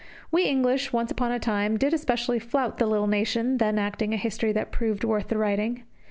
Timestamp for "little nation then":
2.87-3.77